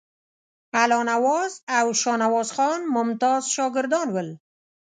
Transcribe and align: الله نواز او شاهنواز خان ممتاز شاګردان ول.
الله 0.81 1.01
نواز 1.11 1.53
او 1.77 1.85
شاهنواز 2.01 2.47
خان 2.55 2.79
ممتاز 2.95 3.43
شاګردان 3.55 4.07
ول. 4.11 4.29